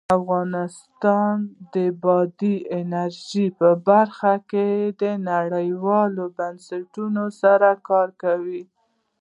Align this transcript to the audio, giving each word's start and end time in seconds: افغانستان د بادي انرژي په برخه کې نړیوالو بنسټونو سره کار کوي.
افغانستان 0.19 1.33
د 1.73 1.75
بادي 2.03 2.55
انرژي 2.79 3.47
په 3.59 3.69
برخه 3.87 4.33
کې 4.49 5.09
نړیوالو 5.31 6.23
بنسټونو 6.37 7.23
سره 7.41 7.69
کار 7.89 8.07
کوي. 8.23 8.63